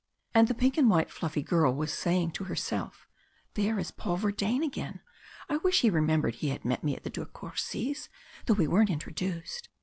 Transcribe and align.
And 0.33 0.47
the 0.47 0.55
pink 0.55 0.79
and 0.79 0.89
white 0.89 1.11
fluffy 1.11 1.43
girl 1.43 1.71
was 1.75 1.93
saying 1.93 2.31
to 2.31 2.45
herself: 2.45 3.07
"There 3.53 3.77
is 3.77 3.91
Paul 3.91 4.17
Verdayne 4.17 4.63
again. 4.63 5.01
I 5.47 5.57
wish 5.57 5.81
he 5.81 5.91
remembered 5.91 6.33
he 6.33 6.49
had 6.49 6.65
met 6.65 6.83
me 6.83 6.95
at 6.95 7.03
the 7.03 7.11
De 7.11 7.23
Courcys', 7.23 8.09
though 8.47 8.55
we 8.55 8.65
weren't 8.67 8.89
introduced. 8.89 9.69